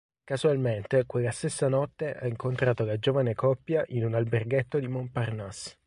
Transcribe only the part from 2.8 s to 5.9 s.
la giovane coppia in un alberghetto di Montparnasse.